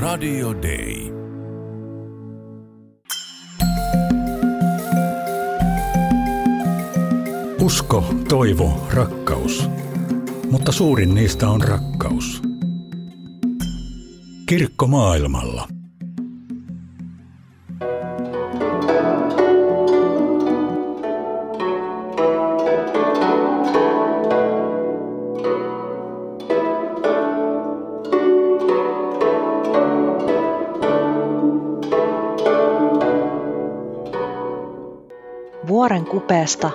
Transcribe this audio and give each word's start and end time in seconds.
Radio 0.00 0.54
Day. 0.62 1.12
Usko, 7.60 8.14
toivo, 8.28 8.86
rakkaus. 8.90 9.68
Mutta 10.50 10.72
suurin 10.72 11.14
niistä 11.14 11.48
on 11.48 11.60
rakkaus. 11.60 12.42
Kirkko 14.46 14.86
maailmalla. 14.86 15.75
Vuoren 35.86 36.06
kupeesta 36.06 36.70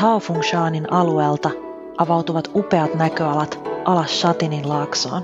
Taofungshanin 0.00 0.92
alueelta 0.92 1.50
avautuvat 1.98 2.50
upeat 2.54 2.94
näköalat 2.94 3.60
alas 3.84 4.20
Shatinin 4.20 4.68
laaksoon. 4.68 5.22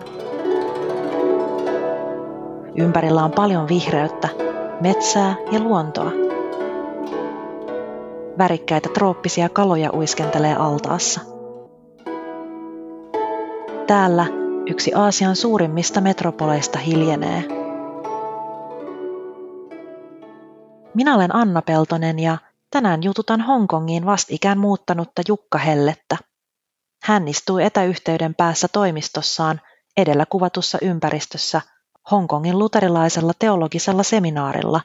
Ympärillä 2.77 3.25
on 3.25 3.31
paljon 3.31 3.69
vihreyttä, 3.69 4.29
metsää 4.81 5.35
ja 5.53 5.61
luontoa. 5.61 6.13
Värikkäitä 8.39 8.89
trooppisia 8.95 9.49
kaloja 9.49 9.91
uiskentelee 9.93 10.55
altaassa. 10.55 11.21
Täällä 13.87 14.27
yksi 14.67 14.95
Aasian 14.95 15.37
suurimmista 15.37 16.01
metropoleista 16.01 16.79
hiljenee. 16.79 17.45
Minä 20.95 21.15
olen 21.15 21.35
Anna 21.37 21.63
Peltonen 21.63 22.19
ja 22.19 22.39
Tänään 22.73 23.03
jututan 23.03 23.41
Hongkongiin 23.41 24.07
vastikään 24.07 24.59
muuttanutta 24.59 25.23
Jukka 25.29 25.59
Hellettä. 25.59 26.17
Hän 27.03 27.29
istuu 27.29 27.59
etäyhteyden 27.59 28.35
päässä 28.35 28.69
toimistossaan 28.69 29.61
edellä 29.97 30.27
kuvatussa 30.27 30.79
ympäristössä 30.83 31.61
Hongkongin 32.11 32.59
luterilaisella 32.59 33.33
teologisella 33.39 34.03
seminaarilla, 34.03 34.81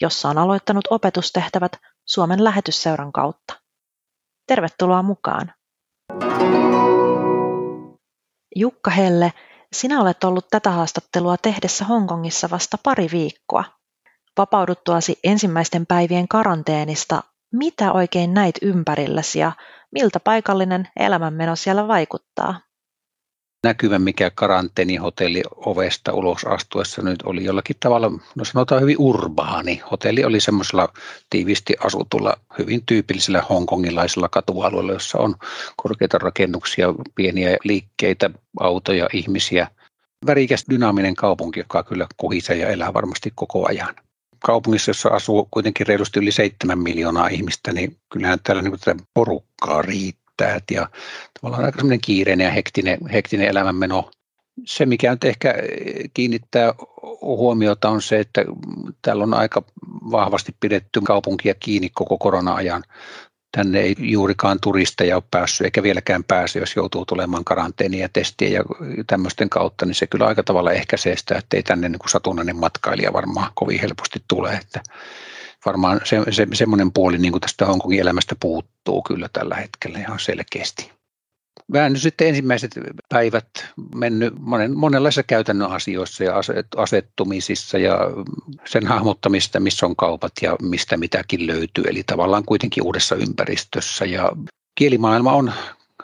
jossa 0.00 0.28
on 0.28 0.38
aloittanut 0.38 0.84
opetustehtävät 0.90 1.72
Suomen 2.04 2.44
lähetysseuran 2.44 3.12
kautta. 3.12 3.60
Tervetuloa 4.46 5.02
mukaan! 5.02 5.54
Jukka 8.56 8.90
Helle, 8.90 9.32
sinä 9.72 10.00
olet 10.00 10.24
ollut 10.24 10.46
tätä 10.50 10.70
haastattelua 10.70 11.36
tehdessä 11.36 11.84
Hongkongissa 11.84 12.50
vasta 12.50 12.78
pari 12.82 13.08
viikkoa– 13.12 13.64
Vapauduttuasi 14.38 15.18
ensimmäisten 15.24 15.86
päivien 15.86 16.28
karanteenista, 16.28 17.22
mitä 17.52 17.92
oikein 17.92 18.34
näit 18.34 18.54
ympärilläsi 18.62 19.38
ja 19.38 19.52
miltä 19.92 20.20
paikallinen 20.20 20.88
elämänmeno 20.96 21.56
siellä 21.56 21.88
vaikuttaa? 21.88 22.60
näkyvä, 23.64 23.98
mikä 23.98 24.30
karanteenihotelli 24.30 25.42
ovesta 25.56 26.12
ulos 26.12 26.44
astuessa 26.44 27.02
nyt 27.02 27.22
oli 27.22 27.44
jollakin 27.44 27.76
tavalla, 27.80 28.10
no 28.10 28.44
sanotaan 28.44 28.80
hyvin 28.80 28.96
urbaani. 28.98 29.82
Hotelli 29.90 30.24
oli 30.24 30.40
semmoisella 30.40 30.88
tiivisti 31.30 31.74
asutulla, 31.84 32.36
hyvin 32.58 32.82
tyypillisellä 32.86 33.42
hongkongilaisella 33.50 34.28
katualueella, 34.28 34.92
jossa 34.92 35.18
on 35.18 35.34
korkeita 35.76 36.18
rakennuksia, 36.18 36.94
pieniä 37.14 37.56
liikkeitä, 37.64 38.30
autoja, 38.60 39.08
ihmisiä. 39.12 39.68
Värikäs 40.26 40.64
dynaaminen 40.70 41.14
kaupunki, 41.14 41.60
joka 41.60 41.82
kyllä 41.82 42.06
kuhisee 42.16 42.56
ja 42.56 42.68
elää 42.68 42.94
varmasti 42.94 43.32
koko 43.34 43.68
ajan 43.68 43.94
kaupungissa, 44.42 44.90
jossa 44.90 45.08
asuu 45.08 45.48
kuitenkin 45.50 45.86
reilusti 45.86 46.20
yli 46.20 46.32
7 46.32 46.78
miljoonaa 46.78 47.28
ihmistä, 47.28 47.72
niin 47.72 47.96
kyllähän 48.12 48.38
täällä 48.42 48.62
niin 48.62 48.74
kuin 48.84 49.00
porukkaa 49.14 49.82
riittää 49.82 50.60
ja 50.70 50.88
tavallaan 51.40 51.64
aika 51.64 51.78
semmoinen 51.78 52.00
kiireinen 52.00 52.44
ja 52.44 52.50
hektinen, 52.50 52.98
hektinen 53.12 53.48
elämänmeno. 53.48 54.10
Se, 54.66 54.86
mikä 54.86 55.10
nyt 55.10 55.24
ehkä 55.24 55.54
kiinnittää 56.14 56.74
huomiota 57.22 57.88
on 57.88 58.02
se, 58.02 58.20
että 58.20 58.44
täällä 59.02 59.24
on 59.24 59.34
aika 59.34 59.62
vahvasti 60.10 60.56
pidetty 60.60 61.00
kaupunkia 61.00 61.54
kiinni 61.54 61.90
koko 61.94 62.18
korona-ajan 62.18 62.82
tänne 63.56 63.80
ei 63.80 63.94
juurikaan 63.98 64.58
turisteja 64.62 65.16
ole 65.16 65.22
päässyt 65.30 65.64
eikä 65.64 65.82
vieläkään 65.82 66.24
pääse, 66.24 66.58
jos 66.58 66.76
joutuu 66.76 67.06
tulemaan 67.06 67.44
karanteeniin 67.44 68.00
ja 68.00 68.08
testien 68.12 68.52
ja 68.52 68.62
tämmöisten 69.06 69.50
kautta, 69.50 69.86
niin 69.86 69.94
se 69.94 70.06
kyllä 70.06 70.26
aika 70.26 70.42
tavalla 70.42 70.72
ehkäisee 70.72 71.16
sitä, 71.16 71.38
että 71.38 71.56
ei 71.56 71.62
tänne 71.62 71.88
niin 71.88 71.98
kuin 71.98 72.10
satunnainen 72.10 72.56
matkailija 72.56 73.12
varmaan 73.12 73.52
kovin 73.54 73.80
helposti 73.80 74.22
tule. 74.28 74.52
Että 74.52 74.80
varmaan 75.66 76.00
se, 76.04 76.22
se, 76.30 76.46
semmoinen 76.52 76.92
puoli 76.92 77.18
niin 77.18 77.32
kuin 77.32 77.40
tästä 77.40 77.66
Hongkongin 77.66 78.00
elämästä 78.00 78.34
puuttuu 78.40 79.02
kyllä 79.02 79.28
tällä 79.32 79.54
hetkellä 79.54 79.98
ihan 79.98 80.18
selkeästi 80.18 81.01
vähän 81.72 81.92
nyt 81.92 82.02
sitten 82.02 82.28
ensimmäiset 82.28 82.70
päivät 83.08 83.46
mennyt 83.94 84.34
monen, 84.38 84.78
monenlaisissa 84.78 85.22
käytännön 85.22 85.70
asioissa 85.70 86.24
ja 86.24 86.34
asettumisissa 86.76 87.78
ja 87.78 87.98
sen 88.64 88.86
hahmottamista, 88.86 89.60
missä 89.60 89.86
on 89.86 89.96
kaupat 89.96 90.32
ja 90.42 90.56
mistä 90.62 90.96
mitäkin 90.96 91.46
löytyy. 91.46 91.84
Eli 91.86 92.02
tavallaan 92.02 92.44
kuitenkin 92.44 92.82
uudessa 92.82 93.14
ympäristössä. 93.14 94.04
Ja 94.04 94.32
kielimaailma 94.74 95.32
on 95.32 95.52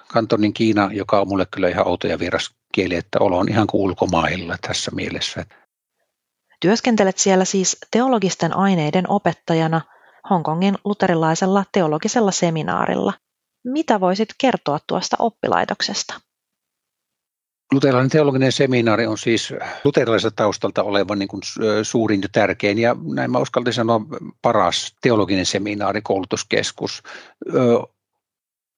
kantonin 0.08 0.52
Kiina, 0.52 0.90
joka 0.92 1.20
on 1.20 1.28
mulle 1.28 1.46
kyllä 1.50 1.68
ihan 1.68 1.88
outo 1.88 2.06
ja 2.06 2.18
vieras 2.18 2.50
kieli, 2.72 2.94
että 2.94 3.18
olo 3.20 3.38
on 3.38 3.48
ihan 3.48 3.66
kuin 3.66 3.82
ulkomailla 3.82 4.56
tässä 4.66 4.90
mielessä. 4.90 5.46
Työskentelet 6.60 7.18
siellä 7.18 7.44
siis 7.44 7.76
teologisten 7.90 8.56
aineiden 8.56 9.10
opettajana 9.10 9.80
Hongkongin 10.30 10.78
luterilaisella 10.84 11.64
teologisella 11.72 12.30
seminaarilla– 12.30 13.12
mitä 13.64 14.00
voisit 14.00 14.28
kertoa 14.38 14.78
tuosta 14.86 15.16
oppilaitoksesta? 15.18 16.20
Luterilainen 17.72 18.10
teologinen 18.10 18.52
seminaari 18.52 19.06
on 19.06 19.18
siis 19.18 19.54
luterilaisesta 19.84 20.36
taustalta 20.36 20.82
oleva 20.82 21.16
niin 21.16 21.28
kuin 21.28 21.42
suurin 21.82 22.22
ja 22.22 22.28
tärkein 22.32 22.78
ja 22.78 22.96
näin 23.14 23.30
mä 23.30 23.38
uskaltin 23.38 23.72
sanoa 23.72 24.00
paras 24.42 24.96
teologinen 25.02 25.46
seminaari, 25.46 26.02
koulutuskeskus. 26.02 27.02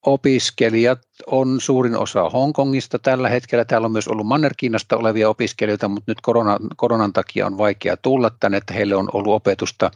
Opiskelijat 0.07 1.01
on 1.27 1.61
suurin 1.61 1.97
osa 1.97 2.31
Hongkongista 2.31 2.99
tällä 2.99 3.29
hetkellä. 3.29 3.65
Täällä 3.65 3.85
on 3.85 3.93
myös 3.93 4.09
ollut 4.09 4.27
Manner-Kiinasta 4.27 4.97
olevia 4.97 5.29
opiskelijoita, 5.29 5.89
mutta 5.89 6.11
nyt 6.11 6.21
korona, 6.21 6.59
koronan 6.77 7.13
takia 7.13 7.47
on 7.47 7.59
vaikea 7.59 7.97
tulla 7.97 8.31
tänne, 8.41 8.57
että 8.59 8.75
heille 8.75 8.97
on 8.97 9.09
ollut 9.13 9.35
opetusta 9.35 9.91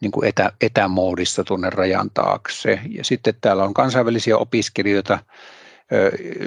niin 0.00 0.10
kuin 0.10 0.28
etä, 0.28 0.52
etämoodissa 0.60 1.44
tuonne 1.44 1.70
rajan 1.70 2.10
taakse. 2.14 2.80
Ja 2.88 3.04
sitten 3.04 3.34
täällä 3.40 3.64
on 3.64 3.74
kansainvälisiä 3.74 4.36
opiskelijoita, 4.36 5.18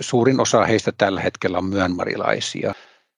suurin 0.01 0.39
osa 0.39 0.65
heistä 0.65 0.91
tällä 0.97 1.21
hetkellä 1.21 1.57
on 1.57 1.65
myönmarilaisia. 1.65 2.73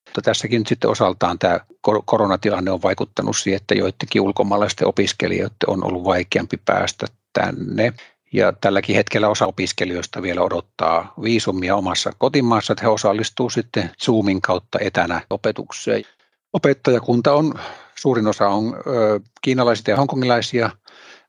Mutta 0.06 0.22
tässäkin 0.22 0.60
nyt 0.60 0.68
sitten 0.68 0.90
osaltaan 0.90 1.40
tämä 1.40 1.60
koronatilanne 2.06 2.72
on 2.72 2.82
vaikuttanut 2.82 3.38
siihen, 3.38 3.58
että 3.58 3.76
joidenkin 3.76 4.22
ulkomaalaisten 4.22 4.88
opiskelijoiden 4.88 5.56
on 5.68 5.84
ollut 5.84 6.04
vaikeampi 6.04 6.58
päästä 6.66 7.06
tänne. 7.34 7.94
Ja 8.36 8.54
tälläkin 8.62 8.96
hetkellä 8.96 9.30
osa 9.30 9.46
opiskelijoista 9.46 10.22
vielä 10.22 10.42
odottaa 10.42 11.14
viisumia 11.24 11.76
omassa 11.76 12.12
kotimaassa, 12.18 12.74
että 12.74 12.86
he 12.86 12.90
osallistuu 12.90 13.50
sitten 13.50 13.92
Zoomin 14.04 14.42
kautta 14.42 14.80
etänä 14.82 15.22
opetukseen. 15.30 16.04
Opettajakunta 16.54 17.34
on 17.34 17.54
suurin 17.96 18.28
osa 18.28 18.48
on 18.48 18.76
ö, 18.88 19.20
kiinalaisia 19.42 19.94
ja 19.94 19.98
hongkongilaisia, 19.98 20.70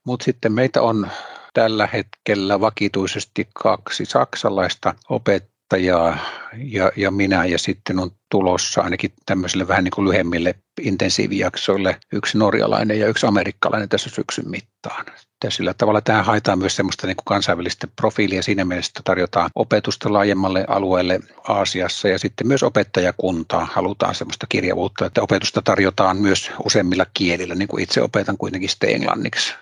mutta 0.05 0.25
sitten 0.25 0.53
meitä 0.53 0.83
on 0.83 1.09
tällä 1.55 1.89
hetkellä 1.93 2.61
vakituisesti 2.61 3.49
kaksi 3.63 4.05
saksalaista 4.05 4.95
opettajaa 5.09 5.56
ja, 5.75 6.93
ja 6.97 7.11
minä 7.11 7.45
ja 7.45 7.59
sitten 7.59 7.99
on 7.99 8.11
tulossa 8.31 8.81
ainakin 8.81 9.13
tämmöisille 9.27 9.69
vähän 9.69 9.85
niin 9.85 9.93
kuin 9.95 10.09
lyhemmille 10.09 10.55
intensiivijaksoille 10.81 11.97
yksi 12.13 12.39
norjalainen 12.39 12.99
ja 13.01 13.09
yksi 13.09 13.27
amerikkalainen 13.27 13.89
tässä 13.89 14.11
syksyn 14.11 14.51
mittaan. 14.51 15.07
Ja 15.45 15.51
sillä 15.51 15.75
tavalla 15.75 16.01
tähän 16.01 16.25
haetaan 16.25 16.59
myös 16.59 16.77
semmoista 16.77 17.07
niin 17.07 17.17
kuin 17.17 17.25
kansainvälistä 17.25 17.87
profiilia 17.97 18.43
siinä 18.43 18.65
mielessä, 18.65 18.91
että 18.91 19.01
tarjotaan 19.05 19.51
opetusta 19.55 20.13
laajemmalle 20.13 20.65
alueelle 20.69 21.21
Aasiassa 21.49 22.09
ja 22.09 22.19
sitten 22.19 22.47
myös 22.47 22.63
opettajakuntaa. 22.63 23.69
Halutaan 23.73 24.15
semmoista 24.15 24.47
kirjavuutta, 24.49 25.07
että 25.07 25.23
opetusta 25.23 25.63
tarjotaan 25.63 26.17
myös 26.17 26.51
useimmilla 26.65 27.07
kielillä, 27.15 27.55
niin 27.55 27.69
kuin 27.69 27.83
itse 27.83 28.03
opetan 28.03 28.39
kuitenkin 28.39 28.71
sitten 28.71 28.91
englanniksi. 28.91 29.55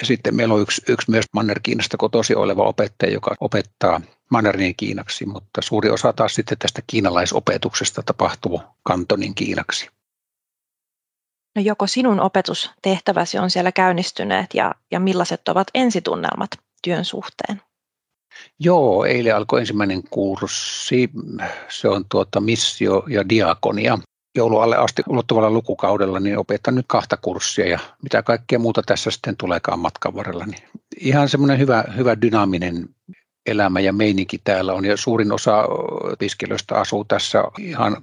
Ja 0.00 0.06
sitten 0.06 0.36
meillä 0.36 0.54
on 0.54 0.62
yksi, 0.62 0.82
yksi 0.88 1.10
myös 1.10 1.24
Manner-Kiinasta 1.32 1.96
kotosi 1.96 2.34
oleva 2.34 2.62
opettaja, 2.62 3.12
joka 3.12 3.34
opettaa 3.40 4.00
Mannerin 4.30 4.76
kiinaksi, 4.76 5.26
mutta 5.26 5.62
suuri 5.62 5.90
osa 5.90 6.12
taas 6.12 6.34
sitten 6.34 6.58
tästä 6.58 6.82
kiinalaisopetuksesta 6.86 8.02
tapahtuu 8.02 8.60
kantonin 8.82 9.34
kiinaksi. 9.34 9.88
No 11.56 11.62
joko 11.62 11.86
sinun 11.86 12.20
opetustehtäväsi 12.20 13.38
on 13.38 13.50
siellä 13.50 13.72
käynnistyneet 13.72 14.46
ja, 14.54 14.74
ja 14.90 15.00
millaiset 15.00 15.48
ovat 15.48 15.68
ensitunnelmat 15.74 16.50
työn 16.82 17.04
suhteen? 17.04 17.62
Joo, 18.58 19.04
eilen 19.04 19.36
alkoi 19.36 19.60
ensimmäinen 19.60 20.02
kurssi. 20.10 21.10
Se 21.68 21.88
on 21.88 22.04
tuota 22.08 22.40
missio 22.40 23.04
ja 23.08 23.28
diakonia. 23.28 23.98
Joulualle 24.36 24.76
asti 24.76 25.02
ulottuvalla 25.08 25.50
lukukaudella, 25.50 26.20
niin 26.20 26.38
opetan 26.38 26.74
nyt 26.74 26.86
kahta 26.88 27.16
kurssia 27.16 27.66
ja 27.66 27.78
mitä 28.02 28.22
kaikkea 28.22 28.58
muuta 28.58 28.82
tässä 28.86 29.10
sitten 29.10 29.36
tuleekaan 29.36 29.78
matkan 29.78 30.14
varrella. 30.14 30.46
Niin 30.46 30.62
ihan 31.00 31.28
semmoinen 31.28 31.58
hyvä, 31.58 31.84
hyvä 31.96 32.20
dynaaminen 32.22 32.88
elämä 33.46 33.80
ja 33.80 33.92
meininki 33.92 34.40
täällä 34.44 34.72
on 34.72 34.84
ja 34.84 34.96
suurin 34.96 35.32
osa 35.32 35.64
opiskelijoista 36.12 36.80
asuu 36.80 37.04
tässä 37.04 37.44
ihan 37.58 37.96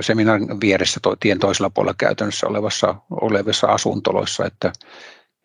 seminaarin 0.00 0.60
vieressä 0.60 1.00
tien 1.20 1.38
toisella 1.38 1.70
puolella 1.70 1.94
käytännössä 1.98 2.46
olevassa, 2.46 2.94
olevissa 3.10 3.66
asuntoloissa, 3.66 4.44
että, 4.44 4.72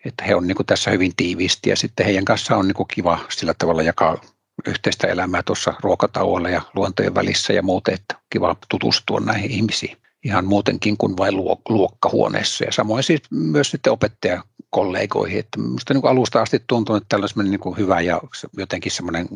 että 0.06 0.24
he 0.24 0.36
on 0.36 0.48
niin 0.48 0.58
tässä 0.66 0.92
hyvin 0.92 1.12
tiiviisti 1.18 1.70
ja 1.70 1.76
sitten 1.76 2.06
heidän 2.06 2.26
kanssaan 2.26 2.60
on 2.60 2.68
niin 2.68 2.88
kiva 2.96 3.20
sillä 3.30 3.54
tavalla 3.58 3.82
jakaa 3.82 4.22
yhteistä 4.68 5.08
elämää 5.08 5.44
tuossa 5.44 5.74
ruokatauolla 5.80 6.50
ja 6.50 6.62
luontojen 6.76 7.16
välissä 7.16 7.54
ja 7.54 7.64
muuten, 7.64 7.94
että 7.94 8.16
kiva 8.30 8.56
tutustua 8.70 9.20
näihin 9.20 9.52
ihmisiin 9.52 9.98
ihan 10.24 10.46
muutenkin 10.46 10.98
kuin 10.98 11.18
vain 11.18 11.38
luokkahuoneessa. 11.70 12.64
Ja 12.64 12.72
samoin 12.72 13.04
siis 13.04 13.22
myös 13.32 13.72
sitten 13.72 13.94
opettajakollegoihin, 13.94 15.40
että 15.40 15.60
minusta 15.60 15.94
niin 15.94 16.08
alusta 16.08 16.42
asti 16.42 16.64
tuntuu, 16.68 16.96
että 16.96 17.10
tällä 17.10 17.28
on 17.38 17.52
niin 17.52 17.78
hyvä 17.78 18.02
ja 18.02 18.22
jotenkin 18.58 18.92
semmoinen 18.92 19.28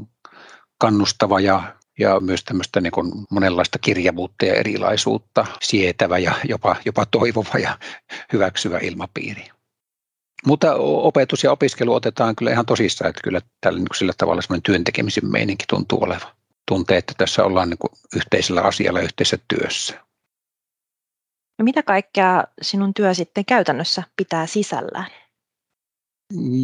kannustava 0.78 1.40
ja, 1.40 1.76
ja 2.00 2.20
myös 2.20 2.44
tämmöistä 2.44 2.82
niin 2.82 2.92
kuin 2.92 3.12
monenlaista 3.30 3.80
kirjavuutta 3.80 4.46
ja 4.46 4.54
erilaisuutta 4.54 5.46
sietävä 5.62 6.18
ja 6.18 6.34
jopa, 6.44 6.76
jopa 6.86 7.06
toivova 7.06 7.60
ja 7.60 7.78
hyväksyvä 8.34 8.78
ilmapiiri. 8.78 9.55
Mutta 10.46 10.76
opetus 10.80 11.44
ja 11.44 11.52
opiskelu 11.52 11.94
otetaan 11.94 12.36
kyllä 12.36 12.52
ihan 12.52 12.66
tosissaan, 12.66 13.10
että 13.10 13.22
kyllä 13.24 13.42
tällä 13.62 13.80
niin 13.80 13.88
sillä 13.96 14.14
tavalla 14.18 14.42
semmoinen 14.42 14.64
työntekemisen 14.64 15.32
meininki 15.32 15.66
tuntuu 15.70 16.04
olevan. 16.04 16.32
Tuntee, 16.68 16.98
että 16.98 17.14
tässä 17.18 17.44
ollaan 17.44 17.70
niin 17.70 18.00
yhteisellä 18.16 18.62
asialla 18.62 19.00
yhteisessä 19.00 19.38
työssä. 19.48 20.06
No 21.60 21.64
mitä 21.64 21.84
kaikkea 21.84 22.44
sinun 22.62 22.94
työ 22.94 23.14
sitten 23.14 23.46
käytännössä 23.46 24.04
pitää 24.16 24.48
sisällään? 24.48 25.12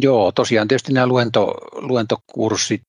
Joo, 0.00 0.32
tosiaan 0.32 0.68
tietysti 0.68 0.92
nämä 0.92 1.06
luento, 1.06 1.54
luentokurssit, 1.72 2.82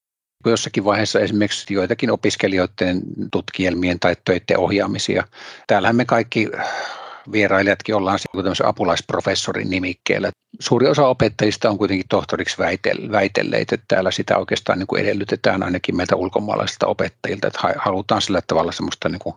jossakin 0.46 0.86
vaiheessa 0.86 1.20
esimerkiksi 1.20 1.74
joitakin 1.74 2.12
opiskelijoiden 2.12 3.02
tutkielmien 3.32 4.00
tai 4.00 4.16
töiden 4.26 4.60
ohjaamisia. 4.60 5.28
Täällähän 5.68 5.96
me 5.96 6.06
kaikki 6.06 6.48
vierailijatkin 7.32 7.96
ollaan 7.96 8.20
apulaisprofessorin 8.64 9.70
nimikkeellä. 9.70 10.32
Suuri 10.60 10.88
osa 10.88 11.08
opettajista 11.08 11.70
on 11.70 11.78
kuitenkin 11.78 12.06
tohtoriksi 12.10 12.58
väitelleet, 13.12 13.74
että 13.74 13.86
täällä 13.88 14.12
sitä 14.12 14.38
oikeastaan 14.38 14.80
niin 14.80 14.88
kuin 14.88 15.02
edellytetään 15.02 15.64
ainakin 15.64 15.98
meiltä 15.98 16.16
ulkomaalaisilta 16.16 16.88
opettajilta, 16.88 17.48
että 17.48 17.60
halutaan 17.78 18.22
sillä 18.22 18.42
tavalla 18.48 18.72
semmoista 18.72 19.10
niin 19.10 19.20
kuin 19.20 19.36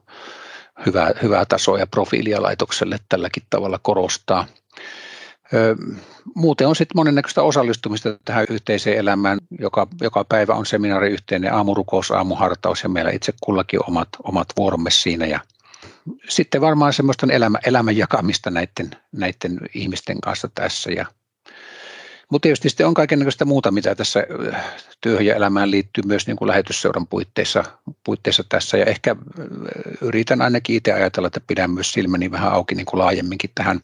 hyvää, 0.87 1.11
hyvää 1.23 1.45
tasoa 1.45 1.79
ja 1.79 1.87
profiilia 1.87 2.43
laitokselle 2.43 2.99
tälläkin 3.09 3.43
tavalla 3.51 3.79
korostaa. 3.83 4.47
Muuten 6.35 6.69
on 6.69 6.77
sitten 6.77 6.97
monennäköistä 6.97 7.43
osallistumista 7.43 8.19
tähän 8.25 8.47
yhteiseen 8.51 8.99
elämään. 8.99 9.39
Joka, 9.61 9.87
joka 10.01 10.25
päivä 10.25 10.55
on 10.55 10.67
seminaari 10.67 11.11
yhteinen 11.11 11.55
aamurukous, 11.55 12.11
aamuhartaus 12.11 12.83
ja 12.83 12.89
meillä 12.89 13.11
itse 13.11 13.33
kullakin 13.41 13.81
omat, 13.89 14.09
omat 14.23 14.47
vuoromme 14.57 14.91
siinä. 14.91 15.27
Ja 15.27 15.41
sitten 16.29 16.61
varmaan 16.61 16.93
semmoista 16.93 17.27
elämä, 17.31 17.59
elämän 17.67 17.97
jakamista 17.97 18.51
näiden, 18.51 18.91
näiden 19.13 19.61
ihmisten 19.75 20.21
kanssa 20.21 20.49
tässä 20.55 20.91
ja 20.91 21.07
mutta 22.31 22.43
tietysti 22.47 22.69
sitten 22.69 22.87
on 22.87 22.95
kaikenlaista 22.95 23.45
muuta, 23.45 23.71
mitä 23.71 23.95
tässä 23.95 24.27
äh, 24.55 24.65
työhön 25.01 25.27
ja 25.27 25.35
elämään 25.35 25.71
liittyy 25.71 26.05
myös 26.07 26.27
niin 26.27 26.37
kuin 26.37 26.49
lähetysseuran 26.49 27.07
puitteissa, 27.07 27.65
puitteissa 28.05 28.45
tässä. 28.49 28.77
Ja 28.77 28.85
ehkä 28.85 29.11
äh, 29.11 29.45
yritän 30.01 30.43
ainakin 30.43 30.77
itse 30.77 30.93
ajatella, 30.93 31.27
että 31.27 31.41
pidän 31.47 31.71
myös 31.71 31.93
silmäni 31.93 32.31
vähän 32.31 32.53
auki 32.53 32.75
niin 32.75 32.87
kuin 32.87 32.99
laajemminkin 32.99 33.51
tähän, 33.55 33.81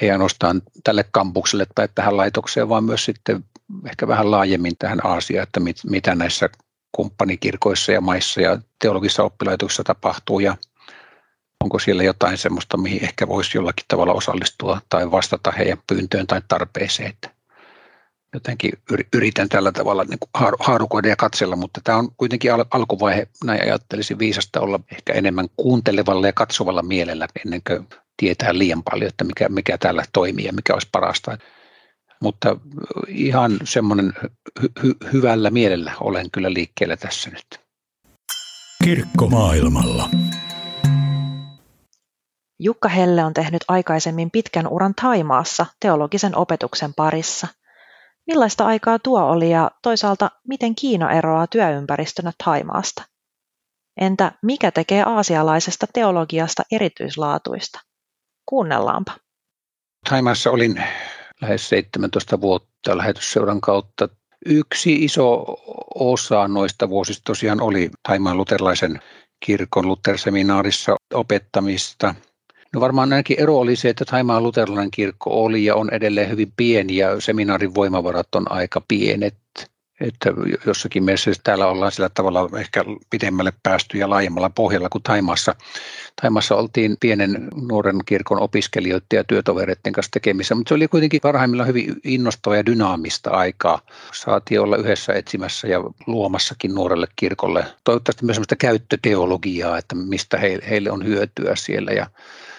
ei 0.00 0.10
ainoastaan 0.10 0.62
tälle 0.84 1.04
kampukselle 1.10 1.66
tai 1.74 1.88
tähän 1.94 2.16
laitokseen, 2.16 2.68
vaan 2.68 2.84
myös 2.84 3.04
sitten 3.04 3.44
ehkä 3.86 4.08
vähän 4.08 4.30
laajemmin 4.30 4.76
tähän 4.78 5.06
Aasiaan, 5.06 5.42
että 5.42 5.60
mit, 5.60 5.76
mitä 5.90 6.14
näissä 6.14 6.48
kumppanikirkoissa 6.92 7.92
ja 7.92 8.00
maissa 8.00 8.40
ja 8.40 8.58
teologisissa 8.80 9.22
oppilaitoksissa 9.22 9.84
tapahtuu 9.84 10.40
ja 10.40 10.56
onko 11.64 11.78
siellä 11.78 12.02
jotain 12.02 12.38
semmoista, 12.38 12.76
mihin 12.76 13.04
ehkä 13.04 13.28
voisi 13.28 13.58
jollakin 13.58 13.84
tavalla 13.88 14.12
osallistua 14.12 14.80
tai 14.88 15.10
vastata 15.10 15.50
heidän 15.50 15.78
pyyntöön 15.86 16.26
tai 16.26 16.42
tarpeeseen. 16.48 17.10
Että 17.10 17.30
jotenkin 18.34 18.72
yritän 19.14 19.48
tällä 19.48 19.72
tavalla 19.72 20.04
niin 20.04 20.18
haarukoida 20.60 21.08
ja 21.08 21.16
katsella, 21.16 21.56
mutta 21.56 21.80
tämä 21.84 21.98
on 21.98 22.08
kuitenkin 22.16 22.52
al- 22.52 22.64
alkuvaihe, 22.70 23.28
näin 23.44 23.62
ajattelisin 23.62 24.18
viisasta 24.18 24.60
olla 24.60 24.80
ehkä 24.92 25.12
enemmän 25.12 25.46
kuuntelevalla 25.56 26.26
ja 26.26 26.32
katsovalla 26.32 26.82
mielellä 26.82 27.28
ennen 27.44 27.60
kuin 27.66 27.88
tietää 28.16 28.58
liian 28.58 28.82
paljon, 28.82 29.08
että 29.08 29.24
mikä, 29.24 29.48
mikä 29.48 29.78
täällä 29.78 30.04
toimii 30.12 30.44
ja 30.44 30.52
mikä 30.52 30.74
olisi 30.74 30.88
parasta. 30.92 31.38
Mutta 32.22 32.56
ihan 33.08 33.58
semmoinen 33.64 34.12
hy- 34.60 34.72
hy- 34.80 35.12
hyvällä 35.12 35.50
mielellä 35.50 35.92
olen 36.00 36.30
kyllä 36.30 36.52
liikkeellä 36.52 36.96
tässä 36.96 37.30
nyt. 37.30 37.60
Kirkko 38.84 39.26
maailmalla. 39.26 40.08
Jukka 42.58 42.88
Helle 42.88 43.24
on 43.24 43.34
tehnyt 43.34 43.64
aikaisemmin 43.68 44.30
pitkän 44.30 44.68
uran 44.68 44.94
Taimaassa 44.94 45.66
teologisen 45.80 46.36
opetuksen 46.36 46.94
parissa– 46.94 47.48
Millaista 48.26 48.66
aikaa 48.66 48.98
tuo 48.98 49.20
oli 49.20 49.50
ja 49.50 49.70
toisaalta 49.82 50.30
miten 50.48 50.74
Kiina 50.74 51.12
eroaa 51.12 51.46
työympäristönä 51.46 52.32
Taimaasta? 52.44 53.02
Entä 54.00 54.32
mikä 54.42 54.70
tekee 54.70 55.02
aasialaisesta 55.02 55.86
teologiasta 55.92 56.62
erityislaatuista? 56.72 57.80
Kuunnellaanpa. 58.46 59.12
Taimaassa 60.10 60.50
olin 60.50 60.84
lähes 61.40 61.68
17 61.68 62.40
vuotta 62.40 62.96
lähetysseuran 62.98 63.60
kautta. 63.60 64.08
Yksi 64.46 65.04
iso 65.04 65.44
osa 65.94 66.48
noista 66.48 66.88
vuosista 66.88 67.22
tosiaan 67.24 67.60
oli 67.60 67.90
Taimaan 68.08 68.36
luterilaisen 68.36 69.00
kirkon 69.46 69.84
Luther-seminaarissa 69.88 70.96
opettamista– 71.14 72.14
No 72.74 72.80
varmaan 72.80 73.12
ainakin 73.12 73.40
ero 73.40 73.58
oli 73.58 73.76
se, 73.76 73.88
että 73.88 74.04
Taimaan 74.04 74.42
luterilainen 74.42 74.90
kirkko 74.90 75.44
oli 75.44 75.64
ja 75.64 75.74
on 75.74 75.90
edelleen 75.90 76.30
hyvin 76.30 76.52
pieni 76.56 76.96
ja 76.96 77.20
seminaarin 77.20 77.74
voimavarat 77.74 78.34
on 78.34 78.52
aika 78.52 78.82
pienet 78.88 79.34
että 80.00 80.32
jossakin 80.66 81.04
mielessä 81.04 81.32
täällä 81.44 81.66
ollaan 81.66 81.92
sillä 81.92 82.08
tavalla 82.08 82.58
ehkä 82.58 82.84
pidemmälle 83.10 83.52
päästy 83.62 83.98
ja 83.98 84.10
laajemmalla 84.10 84.50
pohjalla 84.50 84.88
kuin 84.88 85.02
Taimassa. 85.02 85.54
Taimassa 86.20 86.56
oltiin 86.56 86.96
pienen 87.00 87.48
nuoren 87.68 87.98
kirkon 88.06 88.40
opiskelijoiden 88.40 89.06
ja 89.12 89.24
työtovereiden 89.24 89.92
kanssa 89.92 90.10
tekemissä, 90.12 90.54
mutta 90.54 90.68
se 90.68 90.74
oli 90.74 90.88
kuitenkin 90.88 91.20
parhaimmillaan 91.20 91.68
hyvin 91.68 91.94
innostava 92.04 92.56
ja 92.56 92.66
dynaamista 92.66 93.30
aikaa. 93.30 93.80
Saatiin 94.12 94.60
olla 94.60 94.76
yhdessä 94.76 95.12
etsimässä 95.12 95.68
ja 95.68 95.78
luomassakin 96.06 96.74
nuorelle 96.74 97.06
kirkolle 97.16 97.64
toivottavasti 97.84 98.24
myös 98.24 98.34
sellaista 98.34 98.56
käyttöteologiaa, 98.56 99.78
että 99.78 99.94
mistä 99.94 100.38
heille 100.70 100.90
on 100.90 101.06
hyötyä 101.06 101.56
siellä 101.56 101.92
ja 101.92 102.06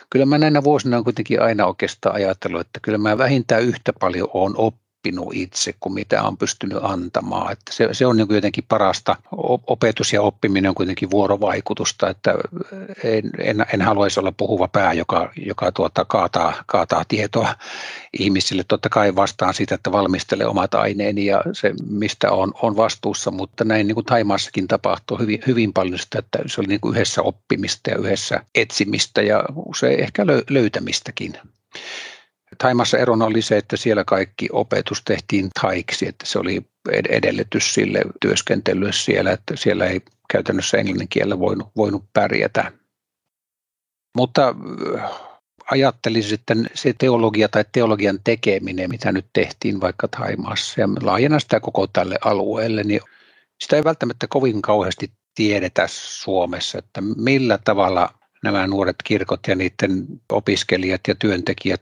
kyllä 0.09 0.25
mä 0.25 0.37
näinä 0.37 0.63
vuosina 0.63 0.97
on 0.97 1.03
kuitenkin 1.03 1.41
aina 1.41 1.65
oikeastaan 1.65 2.15
ajatellut, 2.15 2.61
että 2.61 2.79
kyllä 2.79 2.97
mä 2.97 3.17
vähintään 3.17 3.63
yhtä 3.63 3.93
paljon 3.99 4.29
olen 4.33 4.57
oppinut 4.57 4.84
oppinut 5.05 5.33
itse 5.33 5.73
kuin 5.79 5.93
mitä 5.93 6.23
on 6.23 6.37
pystynyt 6.37 6.77
antamaan. 6.81 7.51
Että 7.51 7.73
se, 7.73 7.89
se 7.91 8.05
on 8.05 8.17
niin 8.17 8.27
jotenkin 8.29 8.63
parasta. 8.67 9.15
Opetus 9.67 10.13
ja 10.13 10.21
oppiminen 10.21 10.69
on 10.69 10.75
kuitenkin 10.75 11.11
vuorovaikutusta, 11.11 12.09
että 12.09 12.35
en, 13.03 13.31
en, 13.39 13.65
en 13.73 13.81
haluaisi 13.81 14.19
olla 14.19 14.31
puhuva 14.31 14.67
pää, 14.67 14.93
joka, 14.93 15.31
joka 15.45 15.71
tuota, 15.71 16.05
kaataa, 16.05 16.53
kaataa 16.65 17.03
tietoa 17.07 17.55
ihmisille. 18.19 18.63
Totta 18.67 18.89
kai 18.89 19.15
vastaan 19.15 19.53
sitä, 19.53 19.75
että 19.75 19.91
valmistelee 19.91 20.47
omat 20.47 20.73
aineeni 20.73 21.25
ja 21.25 21.41
se, 21.53 21.73
mistä 21.89 22.31
on, 22.31 22.51
on 22.61 22.77
vastuussa, 22.77 23.31
mutta 23.31 23.63
näin 23.63 23.87
niin 23.87 23.95
kuin 23.95 24.05
Taimaassakin 24.05 24.67
tapahtuu 24.67 25.17
hyvin, 25.17 25.39
hyvin 25.47 25.73
paljon 25.73 25.99
sitä, 25.99 26.19
että 26.19 26.39
se 26.47 26.61
oli 26.61 26.67
niin 26.67 26.81
kuin 26.81 26.95
yhdessä 26.95 27.21
oppimista 27.21 27.89
ja 27.89 27.97
yhdessä 27.97 28.43
etsimistä 28.55 29.21
ja 29.21 29.43
usein 29.55 29.99
ehkä 29.99 30.25
löytämistäkin. 30.49 31.33
Taimassa 32.57 32.97
erona 32.97 33.25
oli 33.25 33.41
se, 33.41 33.57
että 33.57 33.77
siellä 33.77 34.03
kaikki 34.03 34.47
opetus 34.51 35.01
tehtiin 35.05 35.49
taiksi, 35.61 36.07
että 36.07 36.25
se 36.25 36.39
oli 36.39 36.65
edellytys 37.09 37.73
sille 37.73 38.01
työskentelylle 38.21 38.93
siellä, 38.93 39.31
että 39.31 39.53
siellä 39.57 39.85
ei 39.85 40.01
käytännössä 40.29 40.77
englannin 40.77 41.07
kielellä 41.07 41.39
voinut, 41.39 41.67
voinut 41.75 42.03
pärjätä. 42.13 42.71
Mutta 44.17 44.55
äh, 44.97 45.11
ajattelin 45.71 46.23
sitten 46.23 46.69
se 46.73 46.93
teologia 46.97 47.49
tai 47.49 47.65
teologian 47.71 48.19
tekeminen, 48.23 48.89
mitä 48.89 49.11
nyt 49.11 49.25
tehtiin 49.33 49.81
vaikka 49.81 50.07
Taimaassa 50.07 50.81
ja 50.81 50.87
laajena 51.01 51.39
sitä 51.39 51.59
koko 51.59 51.87
tälle 51.87 52.17
alueelle, 52.25 52.83
niin 52.83 53.01
sitä 53.63 53.75
ei 53.75 53.83
välttämättä 53.83 54.27
kovin 54.29 54.61
kauheasti 54.61 55.11
tiedetä 55.35 55.85
Suomessa, 55.89 56.77
että 56.77 57.01
millä 57.01 57.59
tavalla 57.63 58.09
nämä 58.43 58.67
nuoret 58.67 58.95
kirkot 59.03 59.39
ja 59.47 59.55
niiden 59.55 60.05
opiskelijat 60.31 61.01
ja 61.07 61.15
työntekijät 61.15 61.81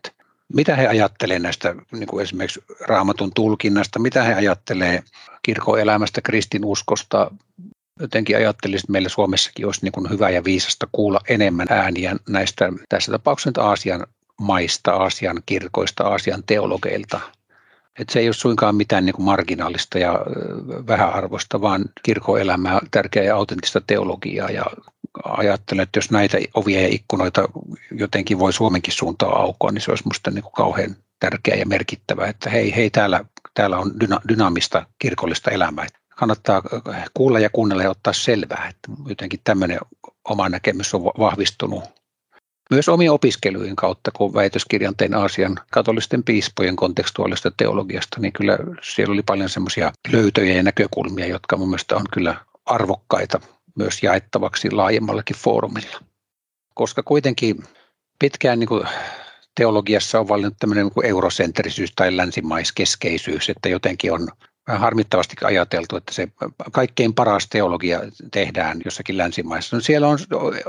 mitä 0.53 0.75
he 0.75 0.87
ajattelee 0.87 1.39
näistä 1.39 1.75
niin 1.91 2.07
kuin 2.07 2.23
esimerkiksi 2.23 2.63
raamatun 2.87 3.31
tulkinnasta, 3.33 3.99
mitä 3.99 4.23
he 4.23 4.33
ajattelee 4.33 5.03
kirkon 5.43 5.79
elämästä, 5.79 6.21
kristinuskosta, 6.21 7.31
jotenkin 7.99 8.37
ajattelisin, 8.37 8.85
että 8.85 8.91
meillä 8.91 9.09
Suomessakin 9.09 9.65
olisi 9.65 9.81
niin 9.83 9.91
kuin 9.91 10.09
hyvä 10.09 10.29
ja 10.29 10.43
viisasta 10.43 10.87
kuulla 10.91 11.19
enemmän 11.29 11.67
ääniä 11.69 12.15
näistä 12.29 12.73
tässä 12.89 13.11
tapauksessa 13.11 13.61
Aasian 13.61 14.07
maista, 14.41 14.91
Aasian 14.91 15.43
kirkoista, 15.45 16.03
Aasian 16.03 16.43
teologeilta. 16.45 17.19
Että 17.99 18.13
se 18.13 18.19
ei 18.19 18.27
ole 18.27 18.33
suinkaan 18.33 18.75
mitään 18.75 19.05
niin 19.05 19.15
kuin 19.15 19.25
marginaalista 19.25 19.99
ja 19.99 20.19
vähäarvoista, 20.87 21.61
vaan 21.61 21.85
kirkoelämää, 22.03 22.79
tärkeää 22.91 23.25
ja 23.25 23.35
autenttista 23.35 23.81
teologiaa. 23.87 24.49
Ja 24.49 24.65
ajattelen, 25.23 25.83
että 25.83 25.97
jos 25.97 26.11
näitä 26.11 26.37
ovia 26.53 26.81
ja 26.81 26.87
ikkunoita 26.87 27.49
jotenkin 27.91 28.39
voi 28.39 28.53
Suomenkin 28.53 28.93
suuntaan 28.93 29.37
aukoa, 29.37 29.71
niin 29.71 29.81
se 29.81 29.91
olisi 29.91 30.03
minusta 30.03 30.31
niin 30.31 30.43
kauhean 30.55 30.95
tärkeää 31.19 31.57
ja 31.57 31.65
merkittävää, 31.65 32.27
että 32.27 32.49
hei, 32.49 32.75
hei 32.75 32.89
täällä, 32.89 33.25
täällä 33.53 33.77
on 33.77 33.99
dyna, 33.99 34.21
dynaamista 34.27 34.85
kirkollista 34.99 35.51
elämää. 35.51 35.87
Kannattaa 36.15 36.61
kuulla 37.13 37.39
ja 37.39 37.49
kuunnella 37.49 37.83
ja 37.83 37.89
ottaa 37.89 38.13
selvää, 38.13 38.67
että 38.69 39.01
jotenkin 39.09 39.39
tämmöinen 39.43 39.79
oma 40.29 40.49
näkemys 40.49 40.93
on 40.93 41.03
vahvistunut 41.03 41.83
myös 42.69 42.89
omien 42.89 43.11
opiskelujen 43.11 43.75
kautta, 43.75 44.11
kun 44.11 44.33
väitöskirjan 44.33 44.95
tein 44.95 45.15
Aasian 45.15 45.59
katolisten 45.71 46.23
piispojen 46.23 46.75
kontekstuaalista 46.75 47.51
teologiasta, 47.57 48.19
niin 48.19 48.33
kyllä 48.33 48.57
siellä 48.81 49.13
oli 49.13 49.23
paljon 49.23 49.49
semmoisia 49.49 49.91
löytöjä 50.11 50.53
ja 50.53 50.63
näkökulmia, 50.63 51.27
jotka 51.27 51.57
mun 51.57 51.69
mielestä 51.69 51.95
on 51.95 52.05
kyllä 52.13 52.35
arvokkaita 52.65 53.39
myös 53.75 54.03
jaettavaksi 54.03 54.71
laajemmallakin 54.71 55.35
foorumilla. 55.35 55.99
Koska 56.73 57.03
kuitenkin 57.03 57.63
pitkään 58.19 58.59
niin 58.59 58.67
kuin 58.67 58.83
teologiassa 59.55 60.19
on 60.19 60.27
valinnut 60.27 60.55
tämmöinen 60.59 60.85
niin 60.85 61.05
eurosentrisyys 61.05 61.91
tai 61.95 62.17
länsimaiskeskeisyys, 62.17 63.49
että 63.49 63.69
jotenkin 63.69 64.13
on 64.13 64.27
vähän 64.67 64.81
harmittavasti 64.81 65.35
ajateltu, 65.43 65.95
että 65.95 66.13
se 66.13 66.27
kaikkein 66.71 67.13
paras 67.13 67.47
teologia 67.47 68.01
tehdään 68.31 68.81
jossakin 68.85 69.17
länsimaissa. 69.17 69.75
No 69.75 69.81
siellä 69.81 70.07
on 70.07 70.17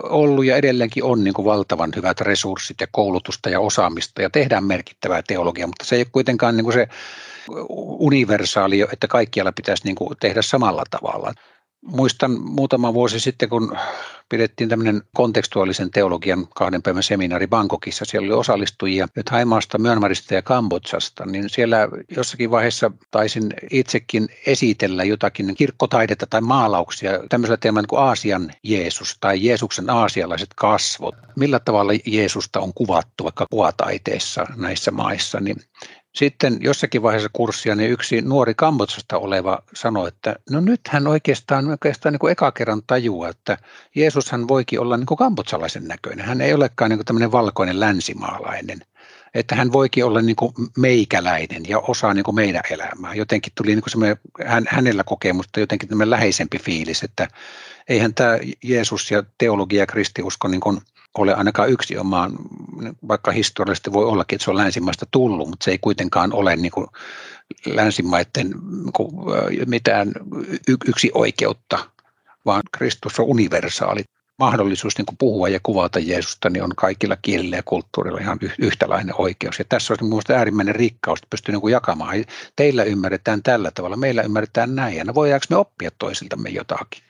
ollut 0.02 0.44
ja 0.44 0.56
edelleenkin 0.56 1.04
on 1.04 1.24
niin 1.24 1.34
kuin 1.34 1.46
valtavan 1.46 1.92
hyvät 1.96 2.20
resurssit 2.20 2.80
ja 2.80 2.86
koulutusta 2.92 3.50
ja 3.50 3.60
osaamista 3.60 4.22
ja 4.22 4.30
tehdään 4.30 4.64
merkittävää 4.64 5.22
teologiaa, 5.22 5.66
mutta 5.66 5.84
se 5.84 5.96
ei 5.96 6.00
ole 6.00 6.08
kuitenkaan 6.12 6.56
niin 6.56 6.64
kuin 6.64 6.74
se 6.74 6.88
universaali, 7.78 8.80
että 8.80 9.08
kaikkialla 9.08 9.52
pitäisi 9.52 9.84
niin 9.84 9.96
kuin 9.96 10.16
tehdä 10.20 10.42
samalla 10.42 10.84
tavalla 10.90 11.34
muistan 11.84 12.40
muutama 12.40 12.94
vuosi 12.94 13.20
sitten, 13.20 13.48
kun 13.48 13.76
pidettiin 14.28 14.68
tämmöinen 14.68 15.02
kontekstuaalisen 15.14 15.90
teologian 15.90 16.46
kahden 16.54 16.82
päivän 16.82 17.02
seminaari 17.02 17.46
Bangkokissa. 17.46 18.04
Siellä 18.04 18.26
oli 18.26 18.34
osallistujia 18.34 19.08
Haimaasta, 19.30 19.78
Myanmarista 19.78 20.34
ja 20.34 20.42
Kambodsasta, 20.42 21.26
niin 21.26 21.50
siellä 21.50 21.88
jossakin 22.16 22.50
vaiheessa 22.50 22.90
taisin 23.10 23.54
itsekin 23.70 24.28
esitellä 24.46 25.04
jotakin 25.04 25.54
kirkkotaidetta 25.54 26.26
tai 26.30 26.40
maalauksia 26.40 27.10
tämmöisellä 27.28 27.56
teemalla 27.56 27.86
kuin 27.86 28.02
Aasian 28.02 28.52
Jeesus 28.62 29.16
tai 29.20 29.46
Jeesuksen 29.46 29.90
aasialaiset 29.90 30.50
kasvot. 30.56 31.14
Millä 31.36 31.60
tavalla 31.60 31.92
Jeesusta 32.06 32.60
on 32.60 32.74
kuvattu 32.74 33.24
vaikka 33.24 33.46
kuvataiteessa 33.50 34.46
näissä 34.56 34.90
maissa, 34.90 35.40
niin 35.40 35.56
sitten 36.14 36.56
jossakin 36.60 37.02
vaiheessa 37.02 37.30
kurssia 37.32 37.74
niin 37.74 37.90
yksi 37.90 38.22
nuori 38.22 38.54
Kambodsasta 38.54 39.18
oleva 39.18 39.58
sanoi, 39.74 40.08
että 40.08 40.36
no 40.50 40.60
nyt 40.60 40.80
hän 40.88 41.06
oikeastaan, 41.06 41.68
oikeastaan 41.68 42.12
niin 42.12 42.18
kuin 42.18 42.32
eka 42.32 42.52
kerran 42.52 42.82
tajua, 42.86 43.28
että 43.28 43.58
Jeesushan 43.94 44.48
voikin 44.48 44.80
olla 44.80 44.96
niin 44.96 45.06
kuin 45.06 45.18
kambodsalaisen 45.18 45.88
näköinen. 45.88 46.26
Hän 46.26 46.40
ei 46.40 46.54
olekaan 46.54 46.90
niin 46.90 46.98
kuin 46.98 47.06
tämmöinen 47.06 47.32
valkoinen 47.32 47.80
länsimaalainen, 47.80 48.80
että 49.34 49.54
hän 49.54 49.72
voikin 49.72 50.04
olla 50.04 50.22
niin 50.22 50.36
kuin 50.36 50.54
meikäläinen 50.78 51.62
ja 51.68 51.78
osaa 51.78 52.14
niin 52.14 52.24
kuin 52.24 52.34
meidän 52.34 52.62
elämää. 52.70 53.14
Jotenkin 53.14 53.52
tuli 53.54 53.68
niin 53.68 53.84
kuin 53.92 54.16
hän, 54.46 54.64
hänellä 54.68 55.04
kokemusta 55.04 55.60
jotenkin 55.60 55.88
tämmöinen 55.88 56.10
läheisempi 56.10 56.58
fiilis, 56.58 57.02
että 57.02 57.28
eihän 57.88 58.14
tämä 58.14 58.38
Jeesus 58.62 59.10
ja 59.10 59.22
teologia 59.38 59.80
ja 59.80 59.86
kristiusko 59.86 60.48
niin 60.48 60.60
kuin– 60.60 60.80
ole 61.18 61.34
ainakaan 61.34 61.70
yksi 61.70 61.98
omaan, 61.98 62.32
vaikka 63.08 63.30
historiallisesti 63.30 63.92
voi 63.92 64.04
ollakin, 64.04 64.36
että 64.36 64.44
se 64.44 64.50
on 64.50 64.56
länsimaista 64.56 65.06
tullut, 65.10 65.48
mutta 65.48 65.64
se 65.64 65.70
ei 65.70 65.78
kuitenkaan 65.78 66.32
ole 66.32 66.56
niin 66.56 66.72
kuin 66.72 66.86
länsimaiden 67.66 68.50
niin 68.50 68.92
kuin 68.92 69.10
mitään 69.66 70.12
yksi 70.88 71.10
oikeutta, 71.14 71.78
vaan 72.46 72.62
Kristus 72.72 73.20
on 73.20 73.26
universaali. 73.26 74.04
Mahdollisuus 74.38 74.98
niin 74.98 75.06
kuin 75.06 75.18
puhua 75.18 75.48
ja 75.48 75.60
kuvata 75.62 75.98
Jeesusta 75.98 76.50
niin 76.50 76.62
on 76.62 76.76
kaikilla 76.76 77.16
kielillä 77.22 77.56
ja 77.56 77.62
kulttuurilla 77.62 78.20
ihan 78.20 78.38
yhtäläinen 78.58 79.14
oikeus. 79.18 79.58
Ja 79.58 79.64
tässä 79.68 79.92
olisi 79.92 80.04
minusta 80.04 80.32
äärimmäinen 80.32 80.74
rikkaus, 80.74 81.18
että 81.18 81.26
pystyy 81.30 81.52
niin 81.52 81.60
kuin 81.60 81.72
jakamaan. 81.72 82.24
Teillä 82.56 82.84
ymmärretään 82.84 83.42
tällä 83.42 83.70
tavalla, 83.70 83.96
meillä 83.96 84.22
ymmärretään 84.22 84.74
näin. 84.74 84.96
Ja 84.96 85.04
no 85.04 85.14
voidaanko 85.14 85.46
me 85.50 85.56
oppia 85.56 85.90
toisiltamme 85.98 86.50
jotakin? 86.50 87.02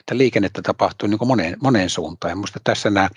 Että 0.00 0.18
liikennettä 0.18 0.62
tapahtuu 0.62 1.08
niin 1.08 1.18
kuin 1.18 1.28
moneen, 1.28 1.56
moneen 1.62 1.90
suuntaan. 1.90 2.38
Minusta 2.38 2.60
tässä 2.64 2.90
nämä 2.90 3.08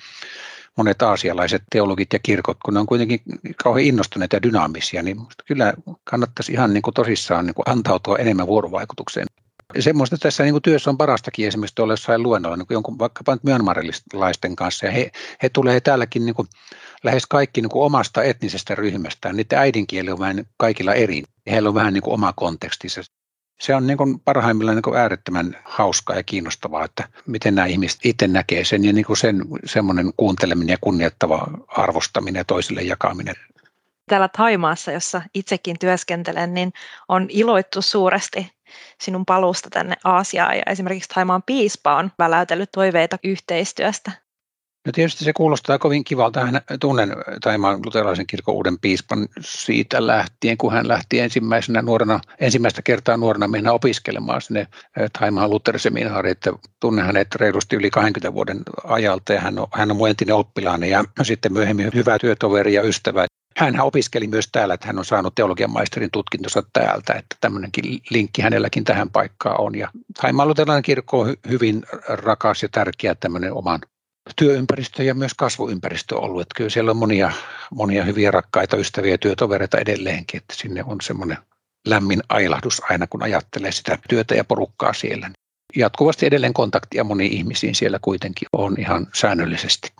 monet 0.77 1.01
aasialaiset 1.01 1.63
teologit 1.71 2.13
ja 2.13 2.19
kirkot, 2.19 2.57
kun 2.65 2.73
ne 2.73 2.79
on 2.79 2.85
kuitenkin 2.85 3.19
kauhean 3.63 3.85
innostuneita 3.85 4.35
ja 4.35 4.43
dynaamisia, 4.43 5.03
niin 5.03 5.17
kyllä 5.45 5.73
kannattaisi 6.03 6.51
ihan 6.51 6.73
niin 6.73 6.81
kuin 6.81 6.93
tosissaan 6.93 7.45
niin 7.45 7.55
kuin 7.55 7.69
antautua 7.69 8.17
enemmän 8.17 8.47
vuorovaikutukseen. 8.47 9.27
Semmoista 9.79 10.17
tässä 10.17 10.43
niin 10.43 10.53
kuin 10.53 10.61
työssä 10.61 10.89
on 10.89 10.97
parastakin 10.97 11.47
esimerkiksi 11.47 11.75
tuolla 11.75 11.93
jossain 11.93 12.23
luennolla 12.23 12.57
niin 12.57 12.67
kuin 12.67 12.75
jonkun 12.75 12.99
vaikkapa 12.99 13.37
myönmarilaisten 13.43 14.55
kanssa. 14.55 14.85
Ja 14.85 14.91
he, 14.91 15.11
he 15.43 15.49
tulee 15.49 15.81
täälläkin 15.81 16.25
niin 16.25 16.35
kuin 16.35 16.47
lähes 17.03 17.25
kaikki 17.25 17.61
niin 17.61 17.69
kuin 17.69 17.85
omasta 17.85 18.23
etnisestä 18.23 18.75
ryhmästään. 18.75 19.35
Niiden 19.35 19.59
äidinkieli 19.59 20.11
on 20.11 20.19
vähän 20.19 20.45
kaikilla 20.57 20.93
eri. 20.93 21.23
Heillä 21.51 21.69
on 21.69 21.75
vähän 21.75 21.93
niin 21.93 22.01
kuin 22.03 22.13
oma 22.13 22.33
kontekstinsa 22.33 23.01
se 23.63 23.75
on 23.75 23.87
niin 23.87 23.97
kuin 23.97 24.19
parhaimmillaan 24.19 24.75
niin 24.75 24.83
kuin 24.83 24.97
äärettömän 24.97 25.57
hauskaa 25.63 26.15
ja 26.15 26.23
kiinnostavaa, 26.23 26.85
että 26.85 27.09
miten 27.25 27.55
nämä 27.55 27.65
ihmiset 27.65 27.99
itse 28.03 28.27
näkee 28.27 28.65
sen 28.65 28.85
ja 28.85 28.93
niin 28.93 29.05
kuin 29.05 29.17
sen 29.17 29.41
semmoinen 29.65 30.11
kuunteleminen 30.17 30.73
ja 30.73 30.77
kunnioittava 30.81 31.47
arvostaminen 31.67 32.39
ja 32.39 32.45
toisille 32.45 32.81
jakaminen. 32.81 33.35
Täällä 34.09 34.29
Taimaassa, 34.37 34.91
jossa 34.91 35.21
itsekin 35.33 35.79
työskentelen, 35.79 36.53
niin 36.53 36.73
on 37.09 37.25
iloittu 37.29 37.81
suuresti 37.81 38.51
sinun 39.01 39.25
palusta 39.25 39.69
tänne 39.69 39.95
Aasiaan 40.03 40.57
ja 40.57 40.63
esimerkiksi 40.67 41.09
Taimaan 41.13 41.43
piispa 41.43 41.95
on 41.95 42.11
väläytellyt 42.19 42.71
toiveita 42.71 43.17
yhteistyöstä. 43.23 44.11
No 44.85 44.91
tietysti 44.91 45.25
se 45.25 45.33
kuulostaa 45.33 45.79
kovin 45.79 46.03
kivalta. 46.03 46.45
Hän 46.45 46.61
tunnen 46.79 47.15
Taimaan 47.41 47.79
luterilaisen 47.85 48.27
kirkon 48.27 48.55
uuden 48.55 48.79
piispan 48.79 49.27
siitä 49.39 50.07
lähtien, 50.07 50.57
kun 50.57 50.73
hän 50.73 50.87
lähti 50.87 51.19
ensimmäisenä 51.19 51.81
nuorena, 51.81 52.19
ensimmäistä 52.39 52.81
kertaa 52.81 53.17
nuorena 53.17 53.47
mennä 53.47 53.71
opiskelemaan 53.71 54.41
sinne 54.41 54.67
Taimaan 55.19 55.49
luteriseminaariin, 55.49 56.31
että 56.31 56.53
tunnen 56.79 57.05
hänet 57.05 57.35
reilusti 57.35 57.75
yli 57.75 57.89
20 57.89 58.33
vuoden 58.33 58.61
ajalta 58.83 59.33
ja 59.33 59.41
hän 59.41 59.59
on, 59.59 59.67
hän 59.73 59.91
on 59.91 59.97
mun 59.97 60.09
entinen 60.09 60.35
oppilaani 60.35 60.89
ja 60.89 61.03
sitten 61.21 61.53
myöhemmin 61.53 61.91
hyvä 61.93 62.19
työtoveri 62.19 62.73
ja 62.73 62.81
ystävä. 62.81 63.25
Hän 63.57 63.81
opiskeli 63.81 64.27
myös 64.27 64.49
täällä, 64.51 64.73
että 64.73 64.87
hän 64.87 64.99
on 64.99 65.05
saanut 65.05 65.35
teologian 65.35 65.71
maisterin 65.71 66.11
tutkintonsa 66.11 66.63
täältä, 66.73 67.13
että 67.13 67.35
tämmöinenkin 67.41 68.01
linkki 68.09 68.41
hänelläkin 68.41 68.83
tähän 68.83 69.09
paikkaan 69.09 69.61
on. 69.61 69.75
Ja 69.75 69.89
Taimaan 70.21 70.81
kirkko 70.81 71.19
on 71.19 71.35
hyvin 71.49 71.83
rakas 72.07 72.63
ja 72.63 72.69
tärkeä 72.69 73.15
tämmöinen 73.15 73.53
oman 73.53 73.79
työympäristö 74.35 75.03
ja 75.03 75.13
myös 75.13 75.33
kasvuympäristö 75.33 76.17
ollut. 76.17 76.41
Että 76.41 76.53
kyllä 76.57 76.69
siellä 76.69 76.91
on 76.91 76.97
monia, 76.97 77.31
monia 77.71 78.03
hyviä 78.03 78.31
rakkaita 78.31 78.77
ystäviä 78.77 79.11
ja 79.11 79.17
työtovereita 79.17 79.77
edelleenkin, 79.77 80.37
että 80.37 80.55
sinne 80.55 80.83
on 80.83 80.97
semmoinen 81.01 81.37
lämmin 81.87 82.21
ailahdus 82.29 82.81
aina, 82.89 83.07
kun 83.07 83.23
ajattelee 83.23 83.71
sitä 83.71 83.97
työtä 84.09 84.35
ja 84.35 84.43
porukkaa 84.43 84.93
siellä. 84.93 85.31
Jatkuvasti 85.75 86.25
edelleen 86.25 86.53
kontaktia 86.53 87.03
moniin 87.03 87.31
ihmisiin 87.31 87.75
siellä 87.75 87.99
kuitenkin 88.01 88.47
on 88.53 88.75
ihan 88.79 89.07
säännöllisesti. 89.13 89.93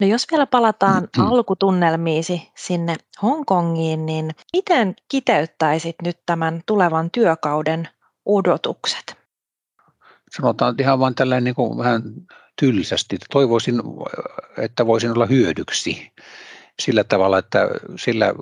No 0.00 0.06
jos 0.06 0.26
vielä 0.30 0.46
palataan 0.46 1.02
mm-hmm. 1.02 1.32
alkutunnelmiisi 1.32 2.50
sinne 2.56 2.96
Hongkongiin, 3.22 4.06
niin 4.06 4.30
miten 4.52 4.94
kiteyttäisit 5.08 5.96
nyt 6.02 6.18
tämän 6.26 6.62
tulevan 6.66 7.10
työkauden 7.10 7.88
odotukset? 8.26 9.16
Sanotaan 10.36 10.74
ihan 10.78 10.98
vain 10.98 11.14
tällainen 11.14 11.44
niin 11.44 11.54
kuin 11.54 11.78
vähän 11.78 12.02
tylsästi. 12.62 13.18
Toivoisin, 13.30 13.82
että 14.58 14.86
voisin 14.86 15.10
olla 15.10 15.26
hyödyksi 15.26 16.12
sillä 16.80 17.04
tavalla, 17.04 17.38
että 17.38 17.68
sillä, 17.96 18.34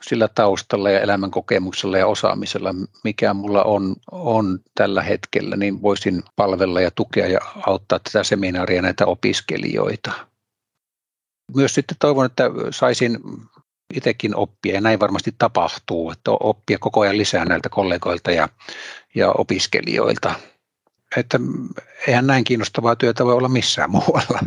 sillä 0.00 0.28
taustalla 0.28 0.90
ja 0.90 1.00
elämän 1.00 1.30
kokemuksella 1.30 1.98
ja 1.98 2.06
osaamisella, 2.06 2.74
mikä 3.04 3.34
mulla 3.34 3.62
on, 3.62 3.96
on 4.12 4.58
tällä 4.74 5.02
hetkellä, 5.02 5.56
niin 5.56 5.82
voisin 5.82 6.22
palvella 6.36 6.80
ja 6.80 6.90
tukea 6.90 7.26
ja 7.26 7.40
auttaa 7.66 7.98
tätä 7.98 8.24
seminaaria 8.24 8.82
näitä 8.82 9.06
opiskelijoita. 9.06 10.12
Myös 11.56 11.74
sitten 11.74 11.96
toivon, 12.00 12.26
että 12.26 12.50
saisin 12.70 13.18
itsekin 13.94 14.36
oppia, 14.36 14.74
ja 14.74 14.80
näin 14.80 15.00
varmasti 15.00 15.34
tapahtuu, 15.38 16.10
että 16.10 16.30
oppia 16.30 16.78
koko 16.78 17.00
ajan 17.00 17.18
lisää 17.18 17.44
näiltä 17.44 17.68
kollegoilta 17.68 18.30
ja, 18.30 18.48
ja 19.14 19.32
opiskelijoilta 19.38 20.34
että 21.16 21.40
eihän 22.06 22.26
näin 22.26 22.44
kiinnostavaa 22.44 22.96
työtä 22.96 23.24
voi 23.24 23.34
olla 23.34 23.48
missään 23.48 23.90
muualla. 23.96 24.40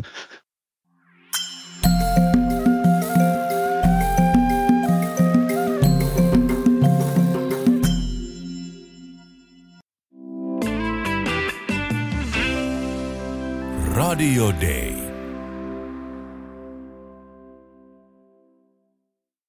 Radio 13.95 14.51
Day. 14.61 14.92